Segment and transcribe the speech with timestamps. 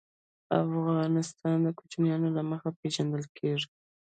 [0.63, 3.67] افغانستان د کوچیان له مخې پېژندل کېږي.